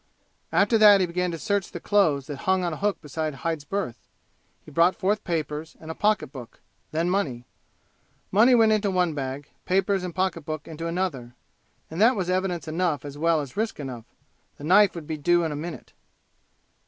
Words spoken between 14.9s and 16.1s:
would be due in a minute.